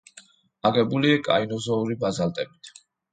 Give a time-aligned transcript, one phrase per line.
[0.69, 2.73] აგებულია კაინოზოური ბაზალტებით.